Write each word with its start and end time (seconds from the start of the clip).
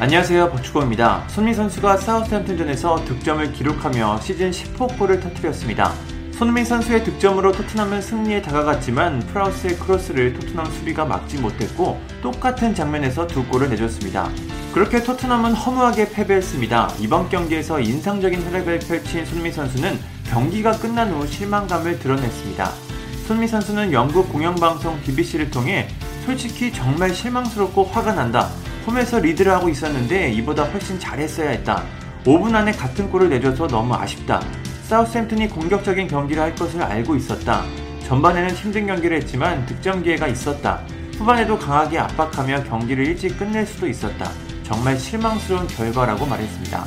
안녕하세요 0.00 0.50
박주호입니다. 0.52 1.28
손미 1.28 1.52
선수가 1.52 1.98
사우스햄튼전에서 1.98 3.04
득점을 3.04 3.52
기록하며 3.52 4.20
시즌 4.22 4.50
10호 4.50 4.98
골을 4.98 5.20
터뜨렸습니다. 5.20 5.92
손흥민 6.32 6.64
선수의 6.64 7.04
득점으로 7.04 7.52
토트넘은 7.52 8.00
승리에 8.00 8.40
다가갔지만 8.40 9.18
프라우스의 9.18 9.76
크로스를 9.76 10.32
토트넘 10.32 10.64
수비가 10.72 11.04
막지 11.04 11.36
못했고 11.36 12.00
똑같은 12.22 12.74
장면에서 12.74 13.26
두 13.26 13.44
골을 13.44 13.68
내줬습니다. 13.68 14.30
그렇게 14.72 15.02
토트넘은 15.02 15.52
허무하게 15.52 16.08
패배했습니다. 16.08 16.94
이번 17.00 17.28
경기에서 17.28 17.78
인상적인 17.78 18.40
활약을 18.40 18.78
펼친 18.78 19.26
손흥민 19.26 19.52
선수는 19.52 19.98
경기가 20.30 20.72
끝난 20.72 21.12
후 21.12 21.26
실망감을 21.26 21.98
드러냈습니다. 21.98 22.70
손흥민 23.26 23.48
선수는 23.50 23.92
영국 23.92 24.32
공영방송 24.32 25.02
BBC를 25.02 25.50
통해 25.50 25.88
솔직히 26.24 26.72
정말 26.72 27.14
실망스럽고 27.14 27.84
화가 27.84 28.14
난다. 28.14 28.48
홈에서 28.90 29.20
리드를 29.20 29.52
하고 29.52 29.68
있었는데 29.68 30.32
이보다 30.32 30.64
훨씬 30.64 30.98
잘했어야 30.98 31.50
했다. 31.50 31.84
5분 32.24 32.54
안에 32.54 32.72
같은 32.72 33.08
골을 33.08 33.28
내줘서 33.28 33.68
너무 33.68 33.94
아쉽다. 33.94 34.42
사우스햄튼이 34.88 35.48
공격적인 35.48 36.08
경기를 36.08 36.42
할 36.42 36.54
것을 36.56 36.82
알고 36.82 37.14
있었다. 37.14 37.64
전반에는 38.08 38.50
힘든 38.50 38.88
경기를 38.88 39.18
했지만 39.18 39.64
득점 39.66 40.02
기회가 40.02 40.26
있었다. 40.26 40.80
후반에도 41.16 41.56
강하게 41.56 41.98
압박하며 42.00 42.64
경기를 42.64 43.06
일찍 43.06 43.38
끝낼 43.38 43.64
수도 43.64 43.86
있었다. 43.86 44.32
정말 44.64 44.98
실망스러운 44.98 45.68
결과라고 45.68 46.26
말했습니다. 46.26 46.84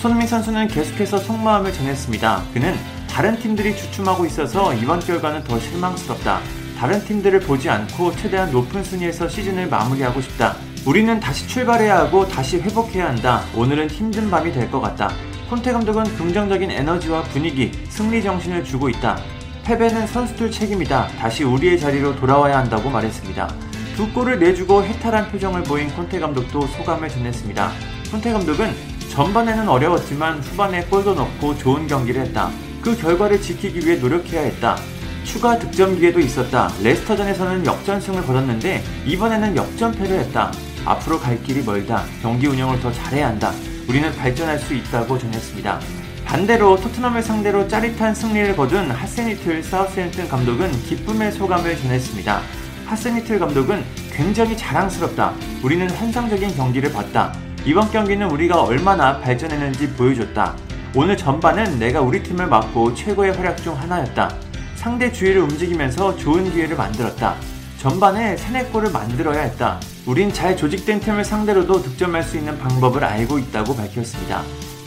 손흥민 0.00 0.28
선수는 0.28 0.68
계속해서 0.68 1.18
속마음을 1.18 1.72
전했습니다. 1.72 2.44
그는 2.54 2.76
다른 3.10 3.36
팀들이 3.36 3.76
주춤하고 3.76 4.24
있어서 4.26 4.72
이번 4.74 5.00
결과는 5.00 5.42
더 5.42 5.58
실망스럽다. 5.58 6.40
다른 6.78 7.04
팀들을 7.04 7.40
보지 7.40 7.68
않고 7.68 8.14
최대한 8.16 8.52
높은 8.52 8.84
순위에서 8.84 9.28
시즌을 9.28 9.68
마무리하고 9.68 10.20
싶다. 10.20 10.56
우리는 10.86 11.20
다시 11.20 11.46
출발해야 11.46 11.98
하고 11.98 12.26
다시 12.26 12.58
회복해야 12.58 13.08
한다. 13.10 13.44
오늘은 13.54 13.90
힘든 13.90 14.30
밤이 14.30 14.52
될 14.52 14.70
것 14.70 14.80
같다. 14.80 15.12
콘테 15.50 15.72
감독은 15.72 16.04
긍정적인 16.16 16.70
에너지와 16.70 17.22
분위기, 17.24 17.72
승리 17.88 18.22
정신을 18.22 18.64
주고 18.64 18.88
있다. 18.88 19.18
패배는 19.64 20.06
선수들 20.06 20.50
책임이다. 20.50 21.08
다시 21.18 21.44
우리의 21.44 21.78
자리로 21.78 22.16
돌아와야 22.16 22.58
한다고 22.58 22.88
말했습니다. 22.88 23.52
두 23.96 24.10
골을 24.12 24.38
내주고 24.38 24.82
해탈한 24.82 25.30
표정을 25.30 25.64
보인 25.64 25.90
콘테 25.90 26.18
감독도 26.18 26.66
소감을 26.68 27.08
전했습니다. 27.08 27.72
콘테 28.10 28.32
감독은 28.32 28.72
전반에는 29.10 29.68
어려웠지만 29.68 30.38
후반에 30.38 30.84
골도 30.84 31.14
넣고 31.14 31.58
좋은 31.58 31.86
경기를 31.86 32.22
했다. 32.22 32.50
그 32.80 32.96
결과를 32.96 33.42
지키기 33.42 33.80
위해 33.86 33.96
노력해야 33.96 34.42
했다. 34.42 34.76
추가 35.24 35.58
득점 35.58 35.98
기회도 35.98 36.20
있었다. 36.20 36.72
레스터전에서는 36.82 37.66
역전승을 37.66 38.22
거뒀는데 38.24 38.82
이번에는 39.04 39.56
역전패를 39.56 40.18
했다. 40.20 40.50
앞으로 40.84 41.18
갈 41.18 41.42
길이 41.42 41.62
멀다. 41.62 42.04
경기 42.22 42.46
운영을 42.46 42.80
더 42.80 42.92
잘해야 42.92 43.28
한다. 43.28 43.52
우리는 43.88 44.14
발전할 44.16 44.58
수 44.58 44.74
있다고 44.74 45.18
전했습니다. 45.18 45.80
반대로 46.24 46.78
토트넘을 46.80 47.22
상대로 47.22 47.66
짜릿한 47.66 48.14
승리를 48.14 48.54
거둔 48.54 48.90
하세니틀 48.90 49.62
사우스햄튼 49.64 50.28
감독은 50.28 50.70
기쁨의 50.70 51.32
소감을 51.32 51.76
전했습니다. 51.76 52.40
하세니틀 52.86 53.38
감독은 53.38 53.84
굉장히 54.12 54.56
자랑스럽다. 54.56 55.34
우리는 55.62 55.90
환상적인 55.90 56.54
경기를 56.54 56.92
봤다. 56.92 57.34
이번 57.64 57.90
경기는 57.90 58.30
우리가 58.30 58.62
얼마나 58.62 59.20
발전했는지 59.20 59.90
보여줬다. 59.90 60.54
오늘 60.94 61.16
전반은 61.16 61.78
내가 61.78 62.00
우리 62.00 62.22
팀을 62.22 62.46
맡고 62.46 62.94
최고의 62.94 63.32
활약 63.32 63.56
중 63.62 63.76
하나였다. 63.76 64.34
상대 64.76 65.12
주위를 65.12 65.42
움직이면서 65.42 66.16
좋은 66.16 66.50
기회를 66.52 66.76
만들었다. 66.76 67.36
전반에 67.80 68.36
3, 68.36 68.52
4골을 68.52 68.92
만들어야 68.92 69.40
했다. 69.40 69.80
우린 70.04 70.30
잘 70.30 70.54
조직된 70.54 71.00
팀을 71.00 71.24
상대로도 71.24 71.80
득점할 71.80 72.22
수 72.22 72.36
있는 72.36 72.58
방법을 72.58 73.02
알고 73.02 73.38
있다고 73.38 73.74
밝혔습니다. 73.74 74.42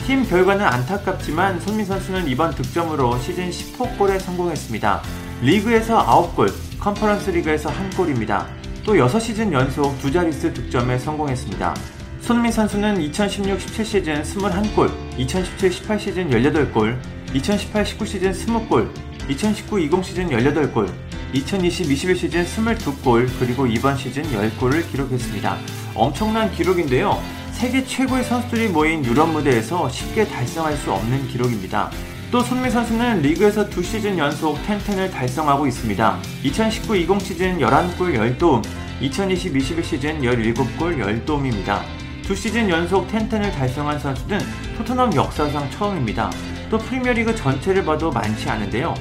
팀 0.06 0.24
결과는 0.24 0.64
안타깝지만 0.64 1.58
손민 1.58 1.86
선수는 1.86 2.28
이번 2.28 2.54
득점으로 2.54 3.18
시즌 3.18 3.50
10호 3.50 3.98
골에 3.98 4.20
성공했습니다. 4.20 5.02
리그에서 5.42 6.06
9골, 6.06 6.52
컨퍼런스 6.78 7.30
리그에서 7.30 7.68
1골입니다. 7.70 8.46
또 8.84 8.92
6시즌 8.92 9.52
연속 9.52 9.98
두 9.98 10.12
자릿수 10.12 10.54
득점에 10.54 10.96
성공했습니다. 10.96 11.74
손민 12.20 12.52
선수는 12.52 13.00
2016-17 13.10 13.84
시즌 13.84 14.22
21골, 14.22 14.92
2017-18 15.18 15.98
시즌 15.98 16.30
18골, 16.30 16.96
2018-19 17.34 18.06
시즌 18.06 18.30
20골, 18.30 18.88
2019-20 19.30 20.04
시즌 20.04 20.28
18골, 20.28 20.88
2020-21 21.34 22.16
시즌 22.16 22.44
22골, 22.44 23.28
그리고 23.38 23.66
이번 23.66 23.96
시즌 23.96 24.22
10골을 24.22 24.88
기록했습니다. 24.90 25.58
엄청난 25.94 26.52
기록인데요. 26.52 27.20
세계 27.52 27.84
최고의 27.84 28.24
선수들이 28.24 28.68
모인 28.68 29.04
유럽 29.04 29.30
무대에서 29.30 29.88
쉽게 29.88 30.26
달성할 30.28 30.76
수 30.76 30.92
없는 30.92 31.26
기록입니다. 31.28 31.90
또 32.30 32.40
손미 32.40 32.70
선수는 32.70 33.22
리그에서 33.22 33.68
두 33.68 33.82
시즌 33.82 34.18
연속 34.18 34.60
1010을 34.64 35.10
달성하고 35.10 35.66
있습니다. 35.66 36.18
2019-20 36.44 37.20
시즌 37.20 37.58
11골 37.58 38.38
10도움, 38.38 38.62
2020-21 39.00 39.84
시즌 39.84 40.20
17골 40.20 41.24
10도움입니다. 41.26 41.82
두 42.22 42.34
시즌 42.34 42.68
연속 42.70 43.06
1010을 43.08 43.52
달성한 43.52 43.98
선수는 43.98 44.40
토트넘 44.78 45.14
역사상 45.14 45.70
처음입니다. 45.70 46.30
또 46.70 46.78
프리미어리그 46.78 47.36
전체를 47.36 47.84
봐도 47.84 48.10
많지 48.10 48.48
않은데요. 48.48 48.94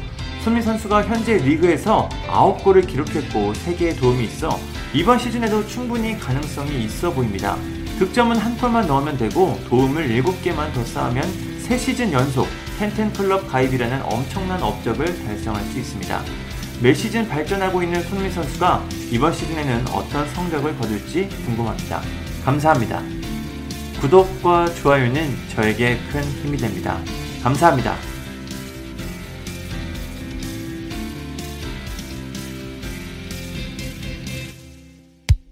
손미 0.43 0.61
선수가 0.61 1.03
현재 1.03 1.37
리그에서 1.37 2.09
9골을 2.27 2.85
기록했고 2.85 3.53
3개의 3.53 3.97
도움이 3.97 4.25
있어 4.25 4.59
이번 4.93 5.17
시즌에도 5.17 5.65
충분히 5.65 6.19
가능성이 6.19 6.83
있어 6.83 7.13
보입니다. 7.13 7.55
득점은 7.97 8.35
한 8.37 8.57
골만 8.57 8.85
넣으면 8.85 9.17
되고 9.17 9.57
도움을 9.69 10.09
7개만 10.09 10.73
더 10.73 10.83
쌓으면 10.83 11.23
3시즌 11.65 12.11
연속 12.11 12.45
텐텐 12.77 13.13
클럽 13.13 13.47
가입이라는 13.47 14.01
엄청난 14.03 14.61
업적을 14.61 15.25
달성할 15.25 15.63
수 15.63 15.79
있습니다. 15.79 16.21
매 16.81 16.93
시즌 16.93 17.25
발전하고 17.29 17.81
있는 17.81 18.03
손미 18.03 18.29
선수가 18.29 18.83
이번 19.11 19.31
시즌에는 19.31 19.87
어떤 19.93 20.27
성적을 20.33 20.77
거둘지 20.77 21.29
궁금합니다. 21.45 22.01
감사합니다. 22.43 23.01
구독과 24.01 24.73
좋아요는 24.75 25.37
저에게 25.55 25.99
큰 26.11 26.21
힘이 26.21 26.57
됩니다. 26.57 26.99
감사합니다. 27.41 28.12